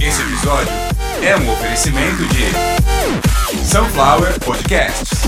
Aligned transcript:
Esse 0.00 0.22
episódio 0.22 0.72
é 1.22 1.36
um 1.36 1.52
oferecimento 1.52 2.24
de 2.26 3.64
Sunflower 3.64 4.38
Podcasts. 4.40 5.22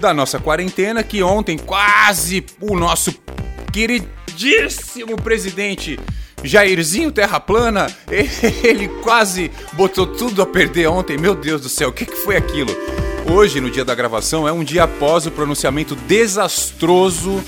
da 0.00 0.14
nossa 0.14 0.38
quarentena 0.38 1.02
que 1.02 1.20
ontem 1.22 1.58
quase 1.58 2.44
o 2.60 2.76
nosso 2.76 3.12
queridíssimo 3.72 5.16
presidente 5.16 5.98
Jairzinho 6.42 7.10
Terra 7.10 7.40
Plana, 7.40 7.86
ele 8.62 8.88
quase 9.02 9.50
botou 9.72 10.06
tudo 10.06 10.42
a 10.42 10.46
perder 10.46 10.88
ontem. 10.88 11.16
Meu 11.16 11.34
Deus 11.34 11.62
do 11.62 11.68
céu, 11.68 11.88
o 11.88 11.92
que, 11.92 12.04
que 12.04 12.16
foi 12.16 12.36
aquilo? 12.36 12.70
Hoje, 13.30 13.60
no 13.60 13.70
dia 13.70 13.84
da 13.84 13.94
gravação, 13.94 14.46
é 14.46 14.52
um 14.52 14.62
dia 14.62 14.84
após 14.84 15.26
o 15.26 15.30
pronunciamento 15.30 15.96
desastroso, 15.96 17.42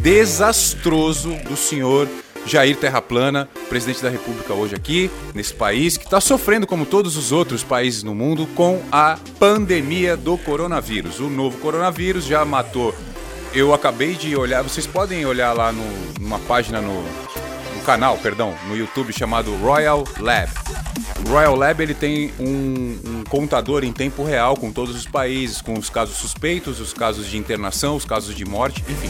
desastroso 0.00 1.34
do 1.48 1.56
senhor 1.56 2.08
Jair 2.46 2.76
Terraplana, 2.76 3.48
presidente 3.68 4.02
da 4.02 4.08
República 4.08 4.52
hoje 4.54 4.74
aqui, 4.74 5.10
nesse 5.34 5.54
país, 5.54 5.96
que 5.96 6.04
está 6.04 6.20
sofrendo, 6.20 6.66
como 6.66 6.86
todos 6.86 7.16
os 7.16 7.30
outros 7.30 7.62
países 7.62 8.02
no 8.02 8.14
mundo, 8.14 8.46
com 8.54 8.82
a 8.90 9.18
pandemia 9.38 10.16
do 10.16 10.36
coronavírus. 10.38 11.20
O 11.20 11.28
novo 11.28 11.58
coronavírus 11.58 12.24
já 12.24 12.44
matou. 12.44 12.94
Eu 13.54 13.74
acabei 13.74 14.14
de 14.14 14.34
olhar, 14.34 14.62
vocês 14.62 14.86
podem 14.86 15.26
olhar 15.26 15.52
lá 15.52 15.70
no, 15.72 15.84
numa 16.18 16.38
página 16.38 16.80
no, 16.80 17.02
no 17.02 17.82
canal, 17.84 18.16
perdão, 18.16 18.54
no 18.66 18.76
YouTube 18.76 19.12
chamado 19.12 19.54
Royal 19.56 20.04
Lab. 20.18 20.50
O 21.24 21.28
Royal 21.30 21.54
Lab 21.54 21.82
ele 21.82 21.94
tem 21.94 22.32
um, 22.40 22.98
um, 23.06 23.11
contador 23.32 23.82
em 23.82 23.94
tempo 23.94 24.22
real 24.22 24.54
com 24.58 24.70
todos 24.70 24.94
os 24.94 25.06
países, 25.06 25.62
com 25.62 25.72
os 25.72 25.88
casos 25.88 26.18
suspeitos, 26.18 26.78
os 26.80 26.92
casos 26.92 27.26
de 27.26 27.38
internação, 27.38 27.96
os 27.96 28.04
casos 28.04 28.34
de 28.34 28.44
morte, 28.44 28.84
enfim. 28.86 29.08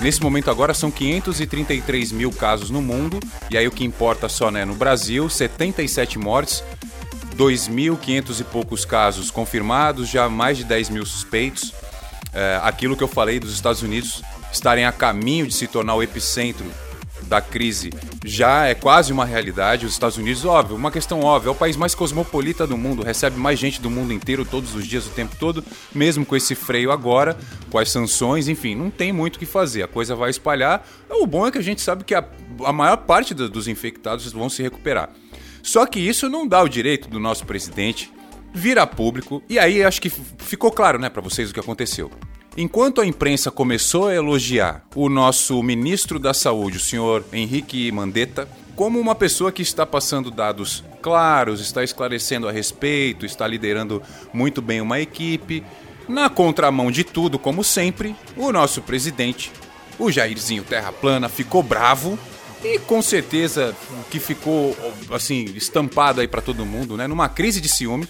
Nesse 0.00 0.22
momento 0.22 0.48
agora 0.48 0.72
são 0.72 0.92
533 0.92 2.12
mil 2.12 2.30
casos 2.30 2.70
no 2.70 2.80
mundo, 2.80 3.18
e 3.50 3.58
aí 3.58 3.66
o 3.66 3.72
que 3.72 3.82
importa 3.82 4.28
só 4.28 4.48
né, 4.48 4.64
no 4.64 4.76
Brasil, 4.76 5.28
77 5.28 6.20
mortes, 6.20 6.62
2.500 7.36 8.40
e 8.40 8.44
poucos 8.44 8.84
casos 8.84 9.28
confirmados, 9.28 10.08
já 10.08 10.28
mais 10.28 10.56
de 10.56 10.62
10 10.62 10.90
mil 10.90 11.04
suspeitos. 11.04 11.74
É, 12.32 12.60
aquilo 12.62 12.96
que 12.96 13.02
eu 13.02 13.08
falei 13.08 13.40
dos 13.40 13.52
Estados 13.52 13.82
Unidos 13.82 14.22
estarem 14.52 14.84
a 14.84 14.92
caminho 14.92 15.48
de 15.48 15.54
se 15.54 15.66
tornar 15.66 15.96
o 15.96 16.02
epicentro 16.02 16.64
da 17.28 17.40
crise 17.40 17.92
já 18.24 18.66
é 18.66 18.74
quase 18.74 19.12
uma 19.12 19.24
realidade. 19.24 19.86
Os 19.86 19.92
Estados 19.92 20.16
Unidos, 20.16 20.44
óbvio, 20.44 20.76
uma 20.76 20.90
questão 20.90 21.20
óbvia, 21.20 21.50
é 21.50 21.52
o 21.52 21.54
país 21.54 21.76
mais 21.76 21.94
cosmopolita 21.94 22.66
do 22.66 22.76
mundo, 22.76 23.02
recebe 23.02 23.38
mais 23.38 23.58
gente 23.58 23.80
do 23.80 23.90
mundo 23.90 24.12
inteiro 24.12 24.44
todos 24.44 24.74
os 24.74 24.86
dias, 24.86 25.06
o 25.06 25.10
tempo 25.10 25.36
todo, 25.38 25.64
mesmo 25.94 26.24
com 26.24 26.34
esse 26.34 26.54
freio 26.54 26.90
agora, 26.90 27.36
com 27.70 27.78
as 27.78 27.90
sanções, 27.90 28.48
enfim, 28.48 28.74
não 28.74 28.90
tem 28.90 29.12
muito 29.12 29.36
o 29.36 29.38
que 29.38 29.46
fazer, 29.46 29.82
a 29.82 29.88
coisa 29.88 30.16
vai 30.16 30.30
espalhar. 30.30 30.86
O 31.10 31.26
bom 31.26 31.46
é 31.46 31.50
que 31.50 31.58
a 31.58 31.62
gente 31.62 31.80
sabe 31.80 32.04
que 32.04 32.14
a, 32.14 32.24
a 32.64 32.72
maior 32.72 32.96
parte 32.96 33.34
do, 33.34 33.48
dos 33.48 33.68
infectados 33.68 34.32
vão 34.32 34.48
se 34.48 34.62
recuperar. 34.62 35.10
Só 35.62 35.84
que 35.86 36.00
isso 36.00 36.28
não 36.28 36.46
dá 36.46 36.62
o 36.62 36.68
direito 36.68 37.08
do 37.08 37.20
nosso 37.20 37.44
presidente 37.44 38.10
vir 38.54 38.78
a 38.78 38.86
público, 38.86 39.42
e 39.48 39.58
aí 39.58 39.84
acho 39.84 40.00
que 40.00 40.10
ficou 40.10 40.72
claro, 40.72 40.98
né, 40.98 41.10
para 41.10 41.20
vocês 41.20 41.50
o 41.50 41.54
que 41.54 41.60
aconteceu. 41.60 42.10
Enquanto 42.60 43.00
a 43.00 43.06
imprensa 43.06 43.52
começou 43.52 44.08
a 44.08 44.14
elogiar 44.16 44.84
o 44.96 45.08
nosso 45.08 45.62
ministro 45.62 46.18
da 46.18 46.34
Saúde, 46.34 46.78
o 46.78 46.80
senhor 46.80 47.24
Henrique 47.32 47.92
Mandetta, 47.92 48.48
como 48.74 48.98
uma 48.98 49.14
pessoa 49.14 49.52
que 49.52 49.62
está 49.62 49.86
passando 49.86 50.28
dados 50.28 50.82
claros, 51.00 51.60
está 51.60 51.84
esclarecendo 51.84 52.48
a 52.48 52.50
respeito, 52.50 53.24
está 53.24 53.46
liderando 53.46 54.02
muito 54.32 54.60
bem 54.60 54.80
uma 54.80 54.98
equipe, 54.98 55.62
na 56.08 56.28
contramão 56.28 56.90
de 56.90 57.04
tudo, 57.04 57.38
como 57.38 57.62
sempre, 57.62 58.16
o 58.36 58.50
nosso 58.50 58.82
presidente, 58.82 59.52
o 59.96 60.10
Jairzinho 60.10 60.64
Terra 60.64 60.90
Plana, 60.90 61.28
ficou 61.28 61.62
bravo 61.62 62.18
e 62.64 62.80
com 62.80 63.00
certeza 63.00 63.72
que 64.10 64.18
ficou 64.18 64.76
assim 65.12 65.44
estampado 65.54 66.20
aí 66.20 66.26
para 66.26 66.42
todo 66.42 66.66
mundo, 66.66 66.96
né, 66.96 67.06
numa 67.06 67.28
crise 67.28 67.60
de 67.60 67.68
ciúme 67.68 68.08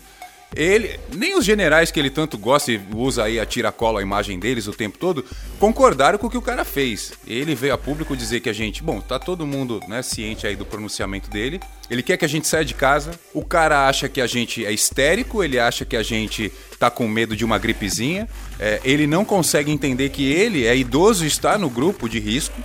ele, 0.57 0.99
nem 1.15 1.37
os 1.37 1.45
generais 1.45 1.91
que 1.91 2.01
ele 2.01 2.11
tanto 2.11 2.39
gosta 2.39 2.73
e 2.73 2.81
usa 2.95 3.25
aí 3.25 3.39
a 3.39 3.45
tiracolo 3.45 3.99
a 3.99 4.03
imagem 4.03 4.39
deles 4.39 4.67
o 4.67 4.73
tempo 4.73 4.99
todo, 4.99 5.25
concordaram 5.59 6.19
com 6.19 6.27
o 6.27 6.31
que 6.31 6.39
o 6.39 6.43
cara 6.43 6.65
fez. 6.65 7.13
Ele 7.27 7.55
veio 7.55 7.75
a 7.75 7.79
público 7.79 8.17
dizer 8.17 8.41
que 8.41 8.49
a 8.49 8.53
gente, 8.53 8.83
bom, 8.83 9.01
tá 9.01 9.19
todo 9.19 9.47
mundo 9.47 9.81
né, 9.87 10.03
ciente 10.03 10.47
aí 10.47 10.57
do 10.57 10.65
pronunciamento 10.65 11.29
dele. 11.29 11.61
Ele 11.91 12.03
quer 12.03 12.17
que 12.17 12.25
a 12.25 12.29
gente 12.29 12.49
saia 12.49 12.65
de 12.65 12.75
casa. 12.75 13.13
O 13.33 13.45
cara 13.45 13.89
acha 13.89 14.09
que 14.09 14.21
a 14.21 14.27
gente 14.27 14.65
é 14.65 14.73
histérico, 14.73 15.43
ele 15.45 15.59
acha 15.59 15.85
que 15.85 15.97
a 15.97 16.03
gente 16.03 16.53
tá 16.79 16.91
com 16.91 17.07
medo 17.07 17.37
de 17.37 17.45
uma 17.45 17.59
gripezinha. 17.59 18.29
É, 18.59 18.81
ele 18.85 19.07
não 19.07 19.25
consegue 19.25 19.71
entender 19.71 20.09
que 20.09 20.31
ele 20.31 20.67
é 20.67 20.77
idoso 20.77 21.25
e 21.25 21.29
está 21.29 21.59
no 21.59 21.69
grupo 21.69 22.09
de 22.09 22.19
risco. 22.19 22.61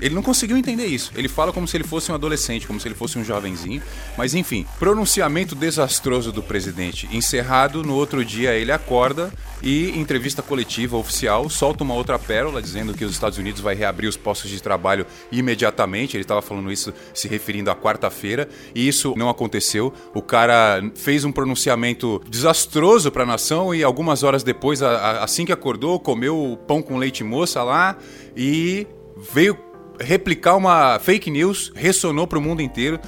Ele 0.00 0.14
não 0.14 0.22
conseguiu 0.22 0.56
entender 0.56 0.86
isso. 0.86 1.12
Ele 1.14 1.28
fala 1.28 1.52
como 1.52 1.66
se 1.68 1.76
ele 1.76 1.84
fosse 1.84 2.10
um 2.10 2.14
adolescente, 2.14 2.66
como 2.66 2.80
se 2.80 2.88
ele 2.88 2.94
fosse 2.94 3.18
um 3.18 3.24
jovenzinho. 3.24 3.82
Mas 4.16 4.34
enfim, 4.34 4.66
pronunciamento 4.78 5.54
desastroso 5.54 6.32
do 6.32 6.42
presidente. 6.42 7.08
Encerrado, 7.12 7.82
no 7.82 7.94
outro 7.94 8.24
dia 8.24 8.52
ele 8.54 8.72
acorda 8.72 9.32
e, 9.62 9.90
entrevista 9.98 10.42
coletiva 10.42 10.96
oficial, 10.96 11.48
solta 11.50 11.84
uma 11.84 11.94
outra 11.94 12.18
pérola 12.18 12.62
dizendo 12.62 12.94
que 12.94 13.04
os 13.04 13.12
Estados 13.12 13.38
Unidos 13.38 13.60
vai 13.60 13.74
reabrir 13.74 14.08
os 14.08 14.16
postos 14.16 14.50
de 14.50 14.62
trabalho 14.62 15.06
imediatamente. 15.30 16.16
Ele 16.16 16.24
estava 16.24 16.42
falando 16.42 16.72
isso 16.72 16.92
se 17.12 17.28
referindo 17.28 17.70
à 17.70 17.76
quarta-feira 17.76 18.48
e 18.74 18.86
isso 18.86 19.14
não 19.16 19.28
aconteceu. 19.28 19.92
O 20.14 20.22
cara 20.22 20.82
fez 20.94 21.24
um 21.24 21.32
pronunciamento 21.32 22.22
desastroso 22.28 23.10
para 23.10 23.24
a 23.24 23.26
nação 23.26 23.74
e 23.74 23.82
algumas 23.82 24.22
horas 24.22 24.42
depois, 24.42 24.82
assim 24.82 25.44
que 25.44 25.52
acordou, 25.52 26.00
comeu 26.00 26.58
pão 26.66 26.80
com 26.80 26.96
leite 26.96 27.22
moça 27.22 27.62
lá 27.62 27.96
e 28.36 28.86
veio 29.32 29.69
replicar 30.00 30.56
uma 30.56 30.98
fake 30.98 31.30
news, 31.30 31.72
ressonou 31.74 32.26
para 32.26 32.38
o 32.38 32.42
mundo 32.42 32.62
inteiro. 32.62 32.98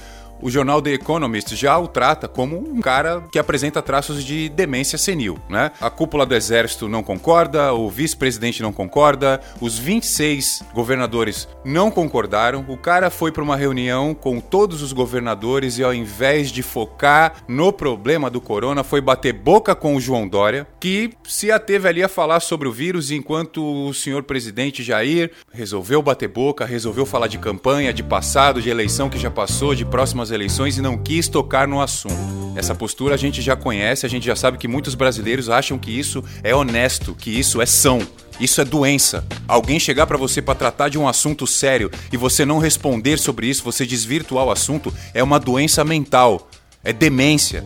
O 0.42 0.50
jornal 0.50 0.82
The 0.82 0.90
Economist 0.90 1.54
já 1.54 1.78
o 1.78 1.86
trata 1.86 2.26
como 2.26 2.58
um 2.58 2.80
cara 2.80 3.22
que 3.30 3.38
apresenta 3.38 3.80
traços 3.80 4.24
de 4.24 4.48
demência 4.48 4.98
senil, 4.98 5.38
né? 5.48 5.70
A 5.80 5.88
cúpula 5.88 6.26
do 6.26 6.34
exército 6.34 6.88
não 6.88 7.02
concorda, 7.02 7.72
o 7.72 7.88
vice-presidente 7.88 8.60
não 8.60 8.72
concorda, 8.72 9.40
os 9.60 9.78
26 9.78 10.64
governadores 10.74 11.48
não 11.64 11.90
concordaram. 11.90 12.64
O 12.68 12.76
cara 12.76 13.08
foi 13.08 13.30
para 13.30 13.42
uma 13.42 13.56
reunião 13.56 14.14
com 14.14 14.40
todos 14.40 14.82
os 14.82 14.92
governadores 14.92 15.78
e 15.78 15.84
ao 15.84 15.94
invés 15.94 16.50
de 16.50 16.62
focar 16.62 17.34
no 17.46 17.72
problema 17.72 18.28
do 18.28 18.40
corona, 18.40 18.82
foi 18.82 19.00
bater 19.00 19.32
boca 19.32 19.74
com 19.74 19.94
o 19.94 20.00
João 20.00 20.26
Dória, 20.26 20.66
que 20.80 21.10
se 21.24 21.52
ateve 21.52 21.86
ali 21.86 22.02
a 22.02 22.08
falar 22.08 22.40
sobre 22.40 22.66
o 22.66 22.72
vírus 22.72 23.10
enquanto 23.10 23.88
o 23.88 23.94
senhor 23.94 24.24
presidente 24.24 24.82
Jair 24.82 25.30
resolveu 25.52 26.02
bater 26.02 26.28
boca, 26.28 26.64
resolveu 26.64 27.06
falar 27.06 27.28
de 27.28 27.38
campanha, 27.38 27.92
de 27.92 28.02
passado, 28.02 28.60
de 28.60 28.68
eleição 28.68 29.08
que 29.08 29.18
já 29.18 29.30
passou, 29.30 29.74
de 29.74 29.84
próximas 29.84 30.31
eleições 30.32 30.76
e 30.76 30.82
não 30.82 30.98
quis 30.98 31.28
tocar 31.28 31.68
no 31.68 31.80
assunto. 31.80 32.14
Essa 32.56 32.74
postura 32.74 33.14
a 33.14 33.18
gente 33.18 33.40
já 33.40 33.54
conhece, 33.54 34.04
a 34.04 34.08
gente 34.08 34.26
já 34.26 34.34
sabe 34.34 34.58
que 34.58 34.66
muitos 34.66 34.94
brasileiros 34.94 35.48
acham 35.48 35.78
que 35.78 35.90
isso 35.90 36.24
é 36.42 36.54
honesto, 36.54 37.14
que 37.14 37.30
isso 37.30 37.60
é 37.62 37.66
são. 37.66 38.00
Isso 38.40 38.60
é 38.60 38.64
doença. 38.64 39.24
Alguém 39.46 39.78
chegar 39.78 40.06
para 40.06 40.18
você 40.18 40.42
para 40.42 40.54
tratar 40.54 40.88
de 40.88 40.98
um 40.98 41.06
assunto 41.06 41.46
sério 41.46 41.90
e 42.12 42.16
você 42.16 42.44
não 42.44 42.58
responder 42.58 43.18
sobre 43.18 43.46
isso, 43.46 43.62
você 43.62 43.86
desvirtuar 43.86 44.46
o 44.46 44.50
assunto, 44.50 44.92
é 45.14 45.22
uma 45.22 45.38
doença 45.38 45.84
mental. 45.84 46.50
É 46.82 46.92
demência. 46.92 47.64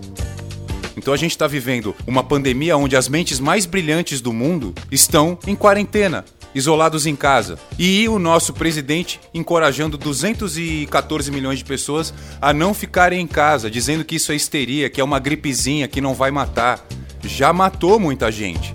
Então 0.97 1.13
a 1.13 1.17
gente 1.17 1.33
está 1.33 1.47
vivendo 1.47 1.95
uma 2.07 2.25
pandemia 2.25 2.77
onde 2.77 2.97
as 2.97 3.09
mentes 3.09 3.39
mais 3.39 3.67
brilhantes 3.67 4.21
do 4.21 4.33
mundo 4.33 4.75
estão 4.91 5.39
em 5.47 5.55
quarentena, 5.55 6.25
isolados 6.57 7.05
em 7.05 7.15
casa. 7.15 7.59
E 7.79 8.09
o 8.09 8.19
nosso 8.19 8.55
presidente 8.55 9.21
encorajando 9.35 9.99
214 9.99 11.31
milhões 11.31 11.59
de 11.59 11.65
pessoas 11.67 12.15
a 12.41 12.55
não 12.55 12.73
ficarem 12.73 13.21
em 13.21 13.27
casa, 13.27 13.71
dizendo 13.71 14.07
que 14.07 14.17
isso 14.17 14.33
é 14.33 14.35
histeria, 14.35 14.89
que 14.89 14.99
é 14.99 15.05
uma 15.05 15.19
gripezinha, 15.19 15.87
que 15.87 16.01
não 16.01 16.15
vai 16.15 16.31
matar. 16.31 16.83
Já 17.23 17.53
matou 17.53 18.01
muita 18.01 18.33
gente. 18.33 18.73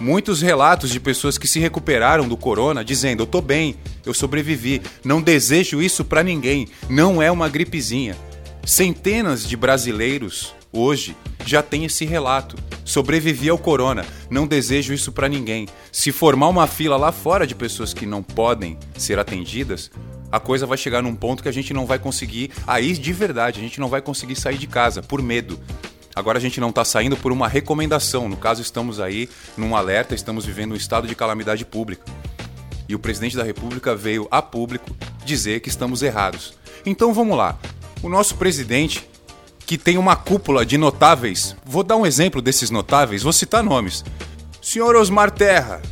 Muitos 0.00 0.40
relatos 0.40 0.88
de 0.88 0.98
pessoas 0.98 1.36
que 1.36 1.46
se 1.46 1.60
recuperaram 1.60 2.26
do 2.26 2.36
corona 2.36 2.82
dizendo: 2.82 3.22
"Eu 3.22 3.26
tô 3.26 3.42
bem, 3.42 3.76
eu 4.04 4.14
sobrevivi, 4.14 4.80
não 5.04 5.20
desejo 5.20 5.82
isso 5.82 6.02
para 6.02 6.22
ninguém, 6.22 6.66
não 6.88 7.20
é 7.20 7.30
uma 7.30 7.48
gripezinha". 7.48 8.16
Centenas 8.64 9.46
de 9.46 9.56
brasileiros 9.56 10.54
hoje 10.72 11.14
já 11.44 11.62
têm 11.62 11.84
esse 11.84 12.06
relato. 12.06 12.56
Sobrevivi 12.86 13.48
ao 13.48 13.58
corona, 13.58 14.06
não 14.30 14.46
desejo 14.46 14.94
isso 14.94 15.10
para 15.10 15.28
ninguém. 15.28 15.66
Se 15.90 16.12
formar 16.12 16.46
uma 16.46 16.68
fila 16.68 16.96
lá 16.96 17.10
fora 17.10 17.44
de 17.44 17.52
pessoas 17.52 17.92
que 17.92 18.06
não 18.06 18.22
podem 18.22 18.78
ser 18.96 19.18
atendidas, 19.18 19.90
a 20.30 20.38
coisa 20.38 20.66
vai 20.66 20.78
chegar 20.78 21.02
num 21.02 21.14
ponto 21.14 21.42
que 21.42 21.48
a 21.48 21.52
gente 21.52 21.74
não 21.74 21.84
vai 21.84 21.98
conseguir, 21.98 22.52
aí 22.64 22.92
de 22.92 23.12
verdade, 23.12 23.58
a 23.58 23.62
gente 23.62 23.80
não 23.80 23.88
vai 23.88 24.00
conseguir 24.00 24.36
sair 24.36 24.56
de 24.56 24.68
casa 24.68 25.02
por 25.02 25.20
medo. 25.20 25.58
Agora 26.14 26.38
a 26.38 26.40
gente 26.40 26.60
não 26.60 26.70
está 26.70 26.84
saindo 26.84 27.16
por 27.16 27.32
uma 27.32 27.48
recomendação, 27.48 28.28
no 28.28 28.36
caso 28.36 28.62
estamos 28.62 29.00
aí 29.00 29.28
num 29.56 29.74
alerta, 29.74 30.14
estamos 30.14 30.46
vivendo 30.46 30.70
um 30.70 30.76
estado 30.76 31.08
de 31.08 31.14
calamidade 31.16 31.64
pública. 31.64 32.04
E 32.88 32.94
o 32.94 33.00
presidente 33.00 33.36
da 33.36 33.42
República 33.42 33.96
veio 33.96 34.28
a 34.30 34.40
público 34.40 34.96
dizer 35.24 35.58
que 35.58 35.68
estamos 35.68 36.02
errados. 36.02 36.54
Então 36.86 37.12
vamos 37.12 37.36
lá. 37.36 37.58
O 38.00 38.08
nosso 38.08 38.36
presidente 38.36 39.04
que 39.66 39.76
tem 39.76 39.98
uma 39.98 40.14
cúpula 40.14 40.64
de 40.64 40.78
notáveis. 40.78 41.56
Vou 41.64 41.82
dar 41.82 41.96
um 41.96 42.06
exemplo 42.06 42.40
desses 42.40 42.70
notáveis, 42.70 43.24
vou 43.24 43.32
citar 43.32 43.64
nomes. 43.64 44.04
Senhor 44.62 44.94
Osmar 44.94 45.30
Terra, 45.30 45.82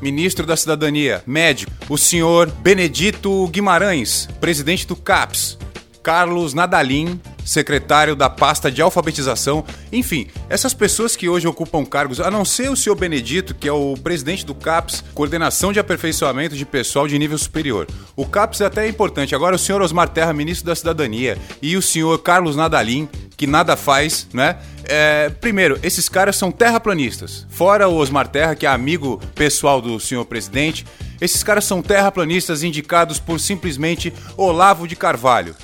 ministro 0.00 0.46
da 0.46 0.56
Cidadania, 0.56 1.22
médico. 1.26 1.72
O 1.88 1.98
senhor 1.98 2.50
Benedito 2.50 3.46
Guimarães, 3.48 4.28
presidente 4.40 4.86
do 4.86 4.94
CAPS. 4.94 5.58
Carlos 6.02 6.54
Nadalim, 6.54 7.20
secretário 7.44 8.16
da 8.16 8.30
pasta 8.30 8.70
de 8.70 8.80
alfabetização. 8.80 9.64
Enfim, 9.92 10.28
essas 10.48 10.74
pessoas 10.74 11.14
que 11.16 11.28
hoje 11.28 11.46
ocupam 11.46 11.84
cargos, 11.84 12.20
a 12.20 12.30
não 12.30 12.44
ser 12.44 12.70
o 12.70 12.76
senhor 12.76 12.96
Benedito, 12.96 13.54
que 13.54 13.68
é 13.68 13.72
o 13.72 13.94
presidente 13.94 14.46
do 14.46 14.54
CAPS, 14.54 15.04
Coordenação 15.14 15.72
de 15.72 15.78
Aperfeiçoamento 15.78 16.56
de 16.56 16.64
Pessoal 16.64 17.06
de 17.06 17.18
Nível 17.18 17.38
Superior. 17.38 17.86
O 18.16 18.26
CAPS 18.26 18.60
é 18.60 18.66
até 18.66 18.88
importante. 18.88 19.34
Agora, 19.34 19.56
o 19.56 19.58
senhor 19.58 19.82
Osmar 19.82 20.08
Terra, 20.08 20.32
ministro 20.32 20.66
da 20.66 20.74
Cidadania, 20.74 21.36
e 21.60 21.76
o 21.76 21.82
senhor 21.82 22.18
Carlos 22.18 22.56
Nadalim, 22.56 23.08
que 23.36 23.46
nada 23.46 23.76
faz, 23.76 24.26
né? 24.32 24.58
É, 24.84 25.28
primeiro, 25.28 25.78
esses 25.82 26.08
caras 26.08 26.36
são 26.36 26.52
terraplanistas. 26.52 27.46
Fora 27.48 27.88
o 27.88 27.96
Osmar 27.96 28.28
Terra, 28.28 28.54
que 28.54 28.66
é 28.66 28.68
amigo 28.68 29.20
pessoal 29.34 29.80
do 29.80 29.98
senhor 29.98 30.24
presidente, 30.24 30.86
esses 31.20 31.42
caras 31.42 31.64
são 31.64 31.82
terraplanistas 31.82 32.62
indicados 32.62 33.18
por 33.18 33.40
simplesmente 33.40 34.12
Olavo 34.36 34.86
de 34.86 34.94
Carvalho. 34.94 35.54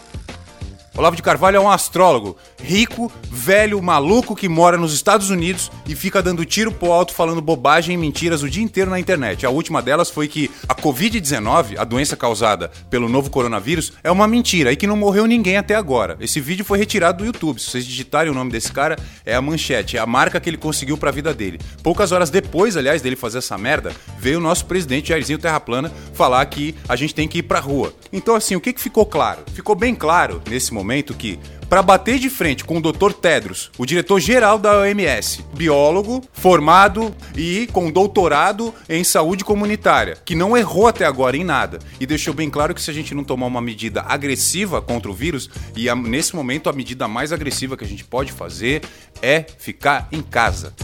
Olavo 1.00 1.16
de 1.16 1.22
Carvalho 1.22 1.56
é 1.56 1.60
um 1.60 1.70
astrólogo, 1.70 2.36
rico, 2.62 3.10
velho, 3.30 3.80
maluco 3.80 4.36
que 4.36 4.50
mora 4.50 4.76
nos 4.76 4.92
Estados 4.92 5.30
Unidos 5.30 5.72
e 5.88 5.94
fica 5.94 6.22
dando 6.22 6.44
tiro 6.44 6.70
pro 6.70 6.92
alto 6.92 7.14
falando 7.14 7.40
bobagem 7.40 7.94
e 7.94 7.96
mentiras 7.96 8.42
o 8.42 8.50
dia 8.50 8.62
inteiro 8.62 8.90
na 8.90 9.00
internet. 9.00 9.46
A 9.46 9.48
última 9.48 9.80
delas 9.80 10.10
foi 10.10 10.28
que 10.28 10.50
a 10.68 10.74
Covid-19, 10.74 11.78
a 11.78 11.84
doença 11.84 12.18
causada 12.18 12.70
pelo 12.90 13.08
novo 13.08 13.30
coronavírus, 13.30 13.94
é 14.04 14.10
uma 14.10 14.28
mentira 14.28 14.72
e 14.72 14.76
que 14.76 14.86
não 14.86 14.94
morreu 14.94 15.24
ninguém 15.26 15.56
até 15.56 15.74
agora. 15.74 16.18
Esse 16.20 16.38
vídeo 16.38 16.66
foi 16.66 16.76
retirado 16.76 17.24
do 17.24 17.24
YouTube. 17.24 17.62
Se 17.62 17.70
vocês 17.70 17.86
digitarem 17.86 18.30
o 18.30 18.34
nome 18.34 18.52
desse 18.52 18.70
cara, 18.70 18.98
é 19.24 19.34
a 19.34 19.40
manchete, 19.40 19.96
é 19.96 20.00
a 20.00 20.06
marca 20.06 20.38
que 20.38 20.50
ele 20.50 20.58
conseguiu 20.58 20.98
pra 20.98 21.10
vida 21.10 21.32
dele. 21.32 21.58
Poucas 21.82 22.12
horas 22.12 22.28
depois, 22.28 22.76
aliás, 22.76 23.00
dele 23.00 23.16
fazer 23.16 23.38
essa 23.38 23.56
merda, 23.56 23.90
veio 24.18 24.36
o 24.36 24.42
nosso 24.42 24.66
presidente 24.66 25.08
Jairzinho 25.08 25.38
Terraplana 25.38 25.90
falar 26.12 26.44
que 26.44 26.74
a 26.86 26.94
gente 26.94 27.14
tem 27.14 27.26
que 27.26 27.38
ir 27.38 27.44
pra 27.44 27.58
rua. 27.58 27.94
Então, 28.12 28.34
assim, 28.34 28.54
o 28.54 28.60
que, 28.60 28.74
que 28.74 28.80
ficou 28.82 29.06
claro? 29.06 29.40
Ficou 29.54 29.74
bem 29.74 29.94
claro 29.94 30.42
nesse 30.46 30.74
momento 30.74 30.89
que, 31.14 31.38
para 31.68 31.82
bater 31.82 32.18
de 32.18 32.28
frente 32.28 32.64
com 32.64 32.78
o 32.78 32.80
Dr. 32.80 33.12
Tedros, 33.12 33.70
o 33.78 33.86
diretor-geral 33.86 34.58
da 34.58 34.80
OMS, 34.80 35.44
biólogo, 35.54 36.22
formado 36.32 37.14
e 37.36 37.68
com 37.72 37.90
doutorado 37.90 38.74
em 38.88 39.04
saúde 39.04 39.44
comunitária, 39.44 40.18
que 40.24 40.34
não 40.34 40.56
errou 40.56 40.88
até 40.88 41.04
agora 41.04 41.36
em 41.36 41.44
nada 41.44 41.78
e 42.00 42.06
deixou 42.06 42.34
bem 42.34 42.50
claro 42.50 42.74
que 42.74 42.82
se 42.82 42.90
a 42.90 42.94
gente 42.94 43.14
não 43.14 43.22
tomar 43.22 43.46
uma 43.46 43.60
medida 43.60 44.02
agressiva 44.02 44.82
contra 44.82 45.10
o 45.10 45.14
vírus, 45.14 45.48
e 45.76 45.88
a, 45.88 45.94
nesse 45.94 46.34
momento 46.34 46.68
a 46.68 46.72
medida 46.72 47.06
mais 47.06 47.32
agressiva 47.32 47.76
que 47.76 47.84
a 47.84 47.88
gente 47.88 48.04
pode 48.04 48.32
fazer 48.32 48.82
é 49.22 49.44
ficar 49.58 50.08
em 50.10 50.22
casa. 50.22 50.74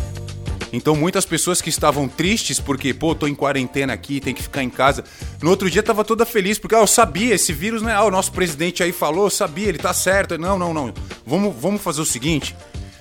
Então 0.72 0.96
muitas 0.96 1.24
pessoas 1.24 1.60
que 1.60 1.68
estavam 1.68 2.08
tristes 2.08 2.58
porque, 2.58 2.92
pô, 2.92 3.14
tô 3.14 3.26
em 3.26 3.34
quarentena 3.34 3.92
aqui, 3.92 4.20
tem 4.20 4.34
que 4.34 4.42
ficar 4.42 4.62
em 4.62 4.70
casa. 4.70 5.04
No 5.40 5.50
outro 5.50 5.70
dia 5.70 5.82
tava 5.82 6.04
toda 6.04 6.26
feliz 6.26 6.58
porque, 6.58 6.74
ah, 6.74 6.80
eu 6.80 6.86
sabia, 6.86 7.34
esse 7.34 7.52
vírus 7.52 7.82
não 7.82 7.90
é, 7.90 7.94
ah, 7.94 8.04
o 8.04 8.10
nosso 8.10 8.32
presidente 8.32 8.82
aí 8.82 8.92
falou, 8.92 9.30
sabia, 9.30 9.68
ele 9.68 9.78
tá 9.78 9.92
certo. 9.92 10.36
Não, 10.38 10.58
não, 10.58 10.74
não. 10.74 10.92
Vamos, 11.24 11.54
vamos 11.58 11.82
fazer 11.82 12.00
o 12.00 12.06
seguinte: 12.06 12.54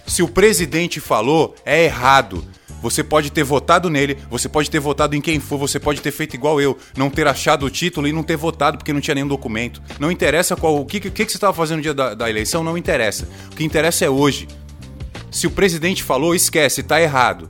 se 0.06 0.22
o 0.22 0.28
presidente 0.28 1.00
falou, 1.00 1.56
é 1.66 1.84
errado. 1.84 2.44
Você 2.82 3.04
pode 3.04 3.32
ter 3.32 3.44
votado 3.44 3.90
nele, 3.90 4.16
você 4.30 4.48
pode 4.48 4.70
ter 4.70 4.80
votado 4.80 5.16
em 5.16 5.22
quem 5.22 5.40
for, 5.40 5.58
você 5.58 5.80
pode 5.80 6.02
ter 6.02 6.12
feito 6.12 6.36
igual 6.36 6.62
eu, 6.62 6.78
não 6.96 7.10
ter 7.10 7.26
achado 7.26 7.66
o 7.66 7.70
título 7.70 8.08
e 8.08 8.14
não 8.14 8.22
ter 8.22 8.38
votado 8.38 8.78
porque 8.78 8.94
não 8.94 9.02
tinha 9.02 9.16
nenhum 9.16 9.28
documento. 9.28 9.82
Não 10.00 10.12
interessa 10.12 10.56
qual 10.56 10.80
o 10.80 10.86
que, 10.86 11.00
que, 11.00 11.10
que 11.10 11.32
você 11.32 11.38
estava 11.38 11.52
fazendo 11.52 11.78
no 11.78 11.82
dia 11.82 11.96
da, 11.96 12.14
da 12.14 12.30
eleição, 12.30 12.64
não 12.64 12.78
interessa. 12.78 13.28
O 13.52 13.56
que 13.56 13.64
interessa 13.64 14.06
é 14.06 14.10
hoje. 14.10 14.48
Se 15.32 15.48
o 15.48 15.52
presidente 15.52 16.04
falou, 16.04 16.36
esquece, 16.36 16.84
tá 16.84 17.02
errado. 17.02 17.50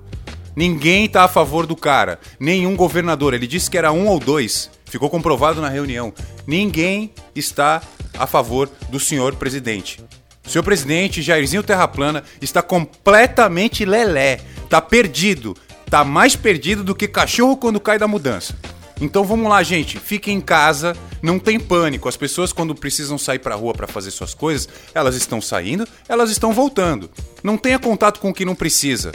Ninguém 0.56 1.10
tá 1.10 1.24
a 1.24 1.28
favor 1.28 1.66
do 1.66 1.76
cara. 1.76 2.20
Nenhum 2.40 2.76
governador. 2.76 3.34
Ele 3.34 3.48
disse 3.48 3.70
que 3.70 3.78
era 3.78 3.92
um 3.92 4.08
ou 4.08 4.20
dois. 4.20 4.70
Ficou 4.86 5.10
comprovado 5.10 5.62
na 5.62 5.70
reunião. 5.70 6.14
Ninguém 6.48 7.12
está 7.36 7.82
a 8.18 8.26
favor 8.26 8.70
do 8.90 9.00
senhor 9.00 9.36
presidente. 9.36 10.02
O 10.46 10.50
senhor 10.50 10.64
presidente, 10.64 11.22
Jairzinho 11.22 11.64
Terraplana, 11.64 12.24
está 12.42 12.62
completamente 12.62 13.84
lelé. 13.84 14.40
Tá 14.70 14.80
perdido. 14.80 15.56
Tá 15.90 16.04
mais 16.04 16.36
perdido 16.36 16.84
do 16.84 16.96
que 16.96 17.08
cachorro 17.08 17.58
quando 17.58 17.80
cai 17.80 17.98
da 17.98 18.08
mudança. 18.08 18.56
Então 19.02 19.26
vamos 19.26 19.50
lá, 19.50 19.62
gente. 19.62 20.00
Fiquem 20.00 20.38
em 20.38 20.42
casa, 20.42 20.96
não 21.22 21.38
tem 21.38 21.60
pânico. 21.60 22.08
As 22.08 22.16
pessoas, 22.16 22.54
quando 22.54 22.74
precisam 22.74 23.18
sair 23.18 23.40
pra 23.40 23.56
rua 23.56 23.74
para 23.74 23.88
fazer 23.88 24.12
suas 24.12 24.34
coisas, 24.34 24.70
elas 24.94 25.16
estão 25.16 25.42
saindo, 25.42 25.86
elas 26.08 26.32
estão 26.32 26.54
voltando. 26.54 27.10
Não 27.44 27.58
tenha 27.58 27.78
contato 27.78 28.20
com 28.20 28.30
o 28.30 28.34
que 28.34 28.46
não 28.46 28.56
precisa. 28.56 29.12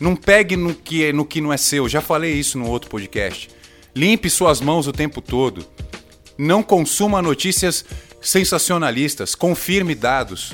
Não 0.00 0.14
pegue 0.14 0.56
no 0.56 0.74
que, 0.74 1.12
no 1.12 1.24
que 1.24 1.40
não 1.40 1.52
é 1.52 1.56
seu. 1.56 1.88
Já 1.88 2.00
falei 2.00 2.34
isso 2.34 2.58
no 2.58 2.68
outro 2.68 2.88
podcast. 2.88 3.50
Limpe 3.94 4.30
suas 4.30 4.60
mãos 4.60 4.86
o 4.86 4.92
tempo 4.92 5.20
todo. 5.20 5.66
Não 6.36 6.62
consuma 6.62 7.20
notícias 7.20 7.84
sensacionalistas. 8.20 9.34
Confirme 9.34 9.94
dados. 9.94 10.52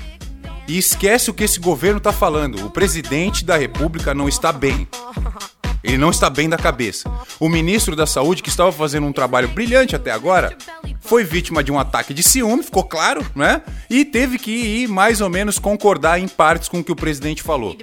E 0.67 0.79
esquece 0.79 1.31
o 1.31 1.35
que 1.35 1.45
esse 1.45 1.61
governo 1.61 1.99
está 1.99 2.13
falando. 2.13 2.67
O 2.67 2.71
presidente 2.71 3.45
da 3.45 3.57
República 3.57 4.15
não 4.15 4.29
está 4.29 4.51
bem. 4.51 4.89
Ele 5.85 5.99
não 5.99 6.11
está 6.11 6.31
bem 6.31 6.49
da 6.49 6.57
cabeça. 6.57 7.11
O 7.39 7.47
ministro 7.47 7.95
da 7.95 8.07
Saúde, 8.07 8.43
que 8.43 8.49
estava 8.49 8.73
fazendo 8.73 9.07
um 9.07 9.13
trabalho 9.13 9.49
brilhante 9.49 9.95
até 9.95 10.11
agora, 10.11 10.57
foi 10.99 11.23
vítima 11.23 11.63
de 11.63 11.71
um 11.71 11.79
ataque 11.79 12.15
de 12.15 12.23
ciúme, 12.23 12.63
ficou 12.63 12.85
claro, 12.85 13.25
né? 13.37 13.61
E 13.91 14.03
teve 14.03 14.39
que 14.39 14.51
ir 14.51 14.89
mais 14.89 15.21
ou 15.21 15.29
menos 15.29 15.59
concordar 15.59 16.19
em 16.19 16.27
partes 16.27 16.71
com 16.71 16.81
o 16.81 16.85
que 16.85 16.91
o 16.91 16.97
presidente 16.97 17.43
falou. 17.43 17.77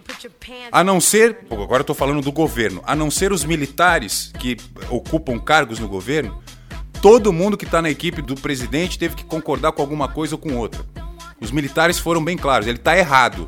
A 0.72 0.84
não 0.84 1.00
ser, 1.00 1.46
agora 1.52 1.82
eu 1.82 1.86
tô 1.86 1.94
falando 1.94 2.22
do 2.22 2.32
governo, 2.32 2.82
a 2.88 2.96
não 2.96 3.12
ser 3.12 3.32
os 3.32 3.46
militares 3.46 4.34
que 4.40 4.58
ocupam 4.90 5.38
cargos 5.38 5.78
no 5.78 5.88
governo, 5.88 6.42
todo 7.04 7.32
mundo 7.32 7.56
que 7.56 7.66
está 7.66 7.84
na 7.84 7.90
equipe 7.92 8.24
do 8.24 8.34
presidente 8.34 8.98
teve 8.98 9.16
que 9.16 9.24
concordar 9.24 9.74
com 9.74 9.82
alguma 9.84 10.08
coisa 10.08 10.34
ou 10.34 10.40
com 10.40 10.58
outra. 10.58 10.84
Os 11.40 11.52
militares 11.52 12.00
foram 12.00 12.24
bem 12.24 12.36
claros, 12.36 12.66
ele 12.66 12.80
está 12.80 12.98
errado. 12.98 13.48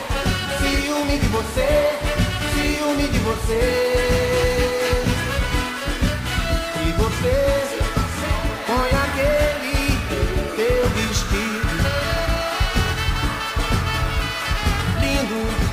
Lindo 15.32 15.72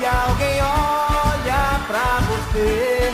e 0.00 0.06
alguém 0.06 0.60
olha 0.62 1.80
pra 1.86 2.20
você. 2.28 3.12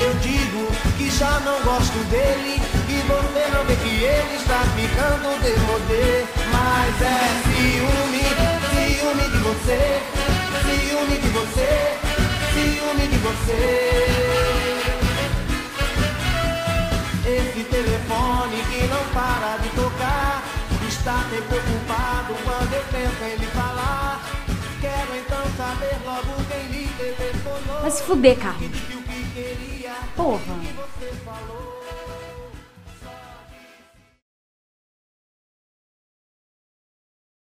Eu 0.00 0.14
digo 0.14 0.66
que 0.98 1.10
já 1.10 1.40
não 1.40 1.60
gosto 1.62 1.98
dele 2.10 2.60
e 2.88 3.02
você 3.06 3.48
não 3.54 3.64
vê 3.64 3.76
que 3.76 4.04
ele 4.04 4.36
está 4.36 4.60
ficando 4.76 5.40
demodê. 5.42 6.24
Mas 6.52 7.02
é 7.02 7.42
ciúme, 7.44 8.24
ciúme 8.72 9.24
de 9.30 9.38
você, 9.38 10.02
ciúme 10.62 11.16
de 11.18 11.28
você, 11.28 11.98
ciúme 12.52 13.06
de 13.06 13.18
você. 13.18 13.62
Esse 17.24 17.64
telefone 17.64 18.56
que 18.70 18.86
não 18.88 19.04
para 19.14 19.56
de 19.58 19.68
tocar 19.70 20.42
está 20.88 21.14
me 21.30 21.40
preocupado 21.42 21.81
Vai 27.82 27.90
se 27.90 28.02
fuder, 28.04 28.38
Carlos. 28.38 28.70
Porra. 30.14 31.61